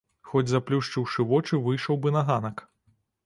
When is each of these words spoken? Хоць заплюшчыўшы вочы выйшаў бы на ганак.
Хоць 0.29 0.49
заплюшчыўшы 0.51 1.25
вочы 1.31 1.59
выйшаў 1.67 1.99
бы 2.05 2.13
на 2.17 2.25
ганак. 2.31 2.65